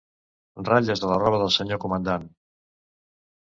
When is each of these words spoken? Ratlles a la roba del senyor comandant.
Ratlles 0.69 1.03
a 1.03 1.11
la 1.11 1.19
roba 1.25 1.41
del 1.43 1.53
senyor 1.59 1.83
comandant. 1.87 2.29